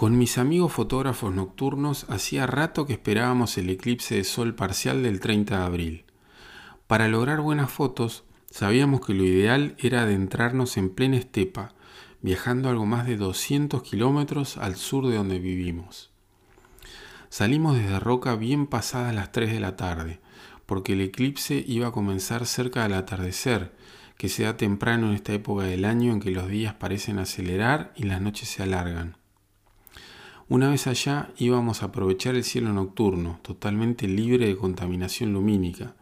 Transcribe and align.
Con 0.00 0.16
mis 0.16 0.38
amigos 0.38 0.72
fotógrafos 0.72 1.34
nocturnos 1.34 2.06
hacía 2.08 2.46
rato 2.46 2.86
que 2.86 2.94
esperábamos 2.94 3.58
el 3.58 3.68
eclipse 3.68 4.14
de 4.14 4.24
sol 4.24 4.54
parcial 4.54 5.02
del 5.02 5.20
30 5.20 5.58
de 5.58 5.62
abril. 5.62 6.04
Para 6.86 7.06
lograr 7.06 7.42
buenas 7.42 7.70
fotos, 7.70 8.24
sabíamos 8.50 9.04
que 9.04 9.12
lo 9.12 9.24
ideal 9.24 9.74
era 9.76 10.00
adentrarnos 10.00 10.78
en 10.78 10.88
plena 10.88 11.18
estepa, 11.18 11.74
viajando 12.22 12.70
algo 12.70 12.86
más 12.86 13.06
de 13.06 13.18
200 13.18 13.82
kilómetros 13.82 14.56
al 14.56 14.76
sur 14.76 15.06
de 15.06 15.16
donde 15.16 15.38
vivimos. 15.38 16.10
Salimos 17.28 17.76
desde 17.76 18.00
Roca 18.00 18.36
bien 18.36 18.68
pasadas 18.68 19.14
las 19.14 19.32
3 19.32 19.52
de 19.52 19.60
la 19.60 19.76
tarde, 19.76 20.18
porque 20.64 20.94
el 20.94 21.02
eclipse 21.02 21.62
iba 21.68 21.88
a 21.88 21.92
comenzar 21.92 22.46
cerca 22.46 22.84
del 22.84 22.94
atardecer, 22.94 23.76
que 24.16 24.30
se 24.30 24.44
da 24.44 24.56
temprano 24.56 25.08
en 25.08 25.14
esta 25.16 25.34
época 25.34 25.64
del 25.64 25.84
año 25.84 26.10
en 26.10 26.20
que 26.20 26.30
los 26.30 26.48
días 26.48 26.72
parecen 26.72 27.18
acelerar 27.18 27.92
y 27.96 28.04
las 28.04 28.22
noches 28.22 28.48
se 28.48 28.62
alargan. 28.62 29.19
Una 30.50 30.68
vez 30.68 30.88
allá 30.88 31.30
íbamos 31.38 31.80
a 31.80 31.86
aprovechar 31.86 32.34
el 32.34 32.42
cielo 32.42 32.72
nocturno, 32.72 33.38
totalmente 33.42 34.08
libre 34.08 34.48
de 34.48 34.56
contaminación 34.56 35.32
lumínica, 35.32 35.94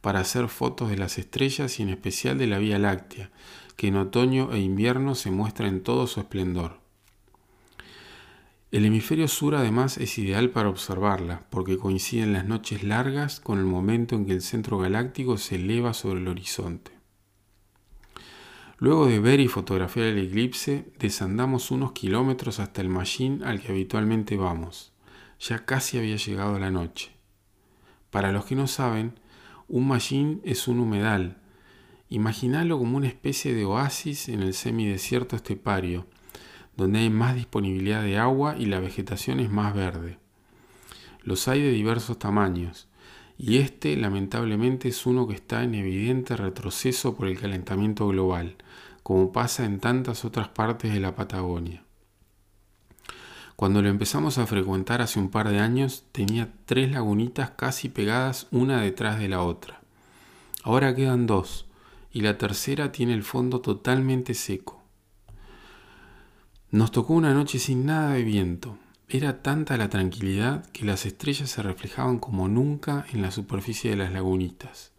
para 0.00 0.18
hacer 0.18 0.48
fotos 0.48 0.90
de 0.90 0.96
las 0.96 1.18
estrellas 1.18 1.78
y 1.78 1.84
en 1.84 1.90
especial 1.90 2.36
de 2.36 2.48
la 2.48 2.58
Vía 2.58 2.80
Láctea, 2.80 3.30
que 3.76 3.86
en 3.86 3.94
otoño 3.94 4.52
e 4.52 4.58
invierno 4.58 5.14
se 5.14 5.30
muestra 5.30 5.68
en 5.68 5.84
todo 5.84 6.08
su 6.08 6.18
esplendor. 6.18 6.80
El 8.72 8.86
hemisferio 8.86 9.28
sur 9.28 9.54
además 9.54 9.96
es 9.98 10.18
ideal 10.18 10.50
para 10.50 10.68
observarla, 10.68 11.44
porque 11.48 11.78
coinciden 11.78 12.32
las 12.32 12.44
noches 12.44 12.82
largas 12.82 13.38
con 13.38 13.60
el 13.60 13.66
momento 13.66 14.16
en 14.16 14.26
que 14.26 14.32
el 14.32 14.42
centro 14.42 14.78
galáctico 14.78 15.38
se 15.38 15.54
eleva 15.54 15.94
sobre 15.94 16.18
el 16.18 16.26
horizonte. 16.26 16.90
Luego 18.82 19.06
de 19.06 19.20
ver 19.20 19.38
y 19.38 19.46
fotografiar 19.46 20.08
el 20.08 20.18
eclipse, 20.18 20.86
desandamos 20.98 21.70
unos 21.70 21.92
kilómetros 21.92 22.58
hasta 22.58 22.80
el 22.80 22.88
machín 22.88 23.44
al 23.44 23.60
que 23.60 23.70
habitualmente 23.70 24.36
vamos. 24.36 24.92
Ya 25.38 25.64
casi 25.64 25.98
había 25.98 26.16
llegado 26.16 26.58
la 26.58 26.72
noche. 26.72 27.12
Para 28.10 28.32
los 28.32 28.44
que 28.44 28.56
no 28.56 28.66
saben, 28.66 29.20
un 29.68 29.86
machín 29.86 30.40
es 30.42 30.66
un 30.66 30.80
humedal. 30.80 31.36
Imaginalo 32.08 32.76
como 32.76 32.96
una 32.96 33.06
especie 33.06 33.54
de 33.54 33.64
oasis 33.64 34.28
en 34.28 34.42
el 34.42 34.52
semidesierto 34.52 35.36
estepario, 35.36 36.08
donde 36.76 36.98
hay 36.98 37.10
más 37.10 37.36
disponibilidad 37.36 38.02
de 38.02 38.18
agua 38.18 38.56
y 38.58 38.66
la 38.66 38.80
vegetación 38.80 39.38
es 39.38 39.48
más 39.48 39.76
verde. 39.76 40.18
Los 41.22 41.46
hay 41.46 41.62
de 41.62 41.70
diversos 41.70 42.18
tamaños, 42.18 42.88
y 43.42 43.58
este 43.58 43.96
lamentablemente 43.96 44.86
es 44.88 45.04
uno 45.04 45.26
que 45.26 45.34
está 45.34 45.64
en 45.64 45.74
evidente 45.74 46.36
retroceso 46.36 47.16
por 47.16 47.26
el 47.26 47.40
calentamiento 47.40 48.06
global, 48.06 48.54
como 49.02 49.32
pasa 49.32 49.64
en 49.64 49.80
tantas 49.80 50.24
otras 50.24 50.46
partes 50.46 50.94
de 50.94 51.00
la 51.00 51.16
Patagonia. 51.16 51.82
Cuando 53.56 53.82
lo 53.82 53.88
empezamos 53.88 54.38
a 54.38 54.46
frecuentar 54.46 55.02
hace 55.02 55.18
un 55.18 55.28
par 55.28 55.48
de 55.48 55.58
años 55.58 56.04
tenía 56.12 56.52
tres 56.66 56.92
lagunitas 56.92 57.50
casi 57.50 57.88
pegadas 57.88 58.46
una 58.52 58.80
detrás 58.80 59.18
de 59.18 59.28
la 59.28 59.42
otra. 59.42 59.80
Ahora 60.62 60.94
quedan 60.94 61.26
dos 61.26 61.66
y 62.12 62.20
la 62.20 62.38
tercera 62.38 62.92
tiene 62.92 63.12
el 63.12 63.24
fondo 63.24 63.60
totalmente 63.60 64.34
seco. 64.34 64.80
Nos 66.70 66.92
tocó 66.92 67.14
una 67.14 67.34
noche 67.34 67.58
sin 67.58 67.86
nada 67.86 68.12
de 68.12 68.22
viento, 68.22 68.78
era 69.14 69.42
tanta 69.42 69.76
la 69.76 69.90
tranquilidad 69.90 70.64
que 70.70 70.86
las 70.86 71.04
estrellas 71.04 71.50
se 71.50 71.62
reflejaban 71.62 72.18
como 72.18 72.48
nunca 72.48 73.04
en 73.12 73.20
la 73.20 73.30
superficie 73.30 73.90
de 73.90 73.96
las 73.96 74.10
lagunitas. 74.10 74.92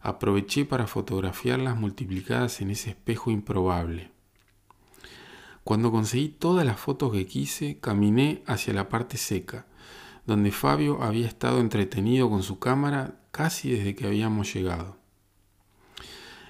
Aproveché 0.00 0.64
para 0.64 0.86
fotografiarlas 0.86 1.76
multiplicadas 1.76 2.62
en 2.62 2.70
ese 2.70 2.90
espejo 2.90 3.30
improbable. 3.30 4.10
Cuando 5.62 5.92
conseguí 5.92 6.28
todas 6.28 6.64
las 6.64 6.80
fotos 6.80 7.12
que 7.12 7.26
quise, 7.26 7.78
caminé 7.80 8.42
hacia 8.46 8.72
la 8.72 8.88
parte 8.88 9.18
seca, 9.18 9.66
donde 10.24 10.50
Fabio 10.50 11.02
había 11.02 11.28
estado 11.28 11.60
entretenido 11.60 12.30
con 12.30 12.42
su 12.42 12.58
cámara 12.58 13.20
casi 13.30 13.68
desde 13.68 13.94
que 13.94 14.06
habíamos 14.06 14.54
llegado. 14.54 15.03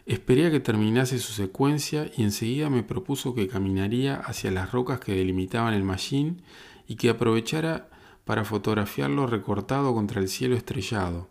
Esperé 0.07 0.47
a 0.47 0.51
que 0.51 0.61
terminase 0.61 1.19
su 1.19 1.33
secuencia 1.33 2.11
y 2.15 2.25
enseguida 2.25 2.69
me 2.69 2.83
propuso 2.83 3.35
que 3.35 3.49
caminaría 3.49 4.17
hacia 4.17 4.51
las 4.51 4.71
rocas 4.71 5.01
que 5.01 5.15
delimitaban 5.15 5.73
el 5.73 5.83
machín 5.83 6.43
y 6.87 6.97
que 6.97 7.09
aprovechara 7.09 7.89
para 8.27 8.45
fotografiarlo 8.45 9.27
recortado 9.27 9.95
contra 9.95 10.21
el 10.21 10.29
cielo 10.29 10.57
estrellado, 10.57 11.31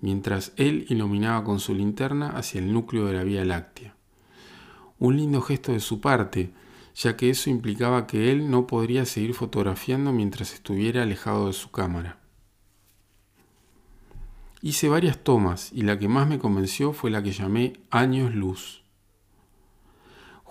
mientras 0.00 0.52
él 0.56 0.84
iluminaba 0.90 1.42
con 1.42 1.58
su 1.58 1.74
linterna 1.74 2.28
hacia 2.30 2.60
el 2.60 2.72
núcleo 2.72 3.06
de 3.06 3.14
la 3.14 3.24
Vía 3.24 3.46
Láctea. 3.46 3.94
Un 4.98 5.16
lindo 5.16 5.40
gesto 5.40 5.72
de 5.72 5.80
su 5.80 6.02
parte, 6.02 6.52
ya 6.94 7.16
que 7.16 7.30
eso 7.30 7.48
implicaba 7.48 8.06
que 8.06 8.30
él 8.30 8.50
no 8.50 8.66
podría 8.66 9.06
seguir 9.06 9.32
fotografiando 9.32 10.12
mientras 10.12 10.52
estuviera 10.52 11.02
alejado 11.02 11.46
de 11.46 11.54
su 11.54 11.70
cámara. 11.70 12.21
Hice 14.62 14.88
varias 14.88 15.18
tomas 15.22 15.70
y 15.72 15.82
la 15.82 15.98
que 15.98 16.08
más 16.08 16.26
me 16.26 16.38
convenció 16.38 16.94
fue 16.94 17.10
la 17.10 17.22
que 17.22 17.32
llamé 17.32 17.74
años 17.90 18.34
luz 18.34 18.82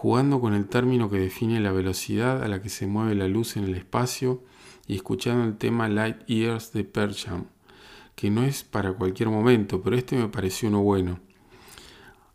jugando 0.01 0.41
con 0.41 0.55
el 0.55 0.65
término 0.65 1.11
que 1.11 1.19
define 1.19 1.59
la 1.59 1.71
velocidad 1.71 2.41
a 2.41 2.47
la 2.47 2.59
que 2.59 2.69
se 2.69 2.87
mueve 2.87 3.13
la 3.13 3.27
luz 3.27 3.55
en 3.55 3.65
el 3.65 3.75
espacio 3.75 4.41
y 4.87 4.95
escuchando 4.95 5.43
el 5.43 5.59
tema 5.59 5.89
Light 5.89 6.25
Years 6.25 6.73
de 6.73 6.83
Percham, 6.83 7.45
que 8.15 8.31
no 8.31 8.41
es 8.43 8.63
para 8.63 8.93
cualquier 8.93 9.29
momento, 9.29 9.83
pero 9.83 9.95
este 9.95 10.15
me 10.15 10.27
pareció 10.27 10.69
uno 10.69 10.81
bueno. 10.81 11.19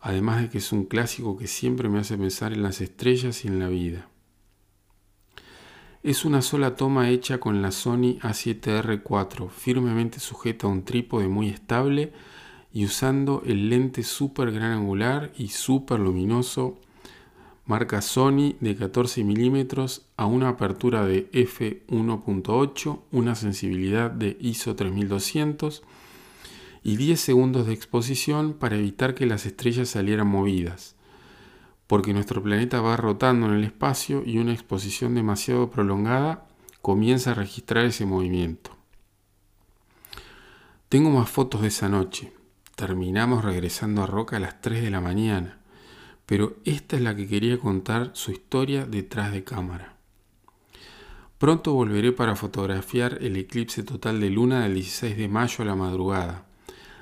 Además 0.00 0.42
de 0.42 0.48
que 0.48 0.58
es 0.58 0.70
un 0.70 0.84
clásico 0.84 1.36
que 1.36 1.48
siempre 1.48 1.88
me 1.88 1.98
hace 1.98 2.16
pensar 2.16 2.52
en 2.52 2.62
las 2.62 2.80
estrellas 2.80 3.44
y 3.44 3.48
en 3.48 3.58
la 3.58 3.66
vida. 3.66 4.08
Es 6.06 6.24
una 6.24 6.40
sola 6.40 6.76
toma 6.76 7.10
hecha 7.10 7.40
con 7.40 7.62
la 7.62 7.72
Sony 7.72 8.20
A7R4, 8.20 9.50
firmemente 9.50 10.20
sujeta 10.20 10.68
a 10.68 10.70
un 10.70 10.84
trípode 10.84 11.26
muy 11.26 11.48
estable 11.48 12.12
y 12.72 12.84
usando 12.84 13.42
el 13.44 13.70
lente 13.70 14.04
super 14.04 14.52
gran 14.52 14.70
angular 14.70 15.32
y 15.36 15.48
super 15.48 15.98
luminoso 15.98 16.78
marca 17.64 18.02
Sony 18.02 18.54
de 18.60 18.76
14 18.76 19.24
milímetros 19.24 20.06
a 20.16 20.26
una 20.26 20.50
apertura 20.50 21.04
de 21.04 21.28
f1.8, 21.32 23.00
una 23.10 23.34
sensibilidad 23.34 24.08
de 24.08 24.36
ISO 24.40 24.76
3200 24.76 25.82
y 26.84 26.98
10 26.98 27.20
segundos 27.20 27.66
de 27.66 27.72
exposición 27.72 28.52
para 28.52 28.76
evitar 28.76 29.16
que 29.16 29.26
las 29.26 29.44
estrellas 29.44 29.88
salieran 29.88 30.28
movidas, 30.28 30.95
porque 31.86 32.12
nuestro 32.12 32.42
planeta 32.42 32.80
va 32.80 32.96
rotando 32.96 33.46
en 33.46 33.54
el 33.54 33.64
espacio 33.64 34.22
y 34.24 34.38
una 34.38 34.52
exposición 34.52 35.14
demasiado 35.14 35.70
prolongada 35.70 36.46
comienza 36.82 37.32
a 37.32 37.34
registrar 37.34 37.84
ese 37.84 38.06
movimiento. 38.06 38.70
Tengo 40.88 41.10
más 41.10 41.28
fotos 41.28 41.62
de 41.62 41.68
esa 41.68 41.88
noche. 41.88 42.32
Terminamos 42.74 43.44
regresando 43.44 44.02
a 44.02 44.06
Roca 44.06 44.36
a 44.36 44.40
las 44.40 44.60
3 44.60 44.82
de 44.82 44.90
la 44.90 45.00
mañana 45.00 45.58
pero 46.26 46.56
esta 46.64 46.96
es 46.96 47.02
la 47.02 47.14
que 47.14 47.28
quería 47.28 47.58
contar 47.58 48.10
su 48.14 48.32
historia 48.32 48.84
detrás 48.84 49.32
de 49.32 49.44
cámara. 49.44 49.94
Pronto 51.38 51.72
volveré 51.72 52.12
para 52.12 52.34
fotografiar 52.34 53.18
el 53.20 53.36
eclipse 53.36 53.84
total 53.84 54.20
de 54.20 54.30
luna 54.30 54.62
del 54.62 54.74
16 54.74 55.16
de 55.16 55.28
mayo 55.28 55.62
a 55.62 55.64
la 55.64 55.76
madrugada, 55.76 56.46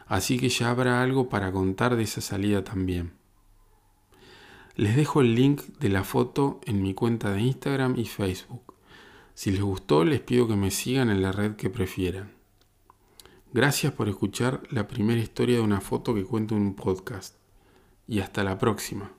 así 0.07 0.39
que 0.39 0.51
ya 0.51 0.71
habrá 0.71 1.03
algo 1.03 1.29
para 1.29 1.51
contar 1.53 1.97
de 1.97 2.03
esa 2.03 2.21
salida 2.21 2.63
también. 2.63 3.13
Les 4.77 4.97
dejo 4.97 5.21
el 5.21 5.37
link 5.37 5.63
de 5.79 5.89
la 5.89 6.03
foto 6.03 6.61
en 6.65 6.83
mi 6.83 6.95
cuenta 6.95 7.33
de 7.33 7.41
Instagram 7.43 7.95
y 7.97 8.07
Facebook. 8.07 8.75
Si 9.35 9.53
les 9.53 9.63
gustó, 9.63 10.05
les 10.05 10.21
pido 10.21 10.49
que 10.49 10.57
me 10.57 10.73
sigan 10.73 11.11
en 11.11 11.23
la 11.23 11.31
red 11.31 11.55
que 11.55 11.71
prefieran. 11.71 12.33
Gracias 13.53 13.93
por 13.93 14.09
escuchar 14.09 14.63
la 14.71 14.89
primera 14.89 15.21
historia 15.21 15.57
de 15.57 15.63
una 15.63 15.81
foto 15.81 16.13
que 16.13 16.25
cuento 16.25 16.57
en 16.57 16.63
un 16.63 16.75
podcast 16.75 17.37
y 18.09 18.19
hasta 18.19 18.43
la 18.43 18.59
próxima. 18.59 19.13